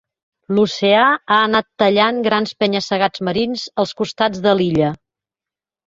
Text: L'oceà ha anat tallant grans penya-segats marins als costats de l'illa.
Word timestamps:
L'oceà 0.59 1.01
ha 1.09 1.37
anat 1.49 1.67
tallant 1.85 2.19
grans 2.29 2.55
penya-segats 2.65 3.25
marins 3.31 3.71
als 3.87 3.97
costats 4.03 4.45
de 4.49 4.59
l'illa. 4.63 4.95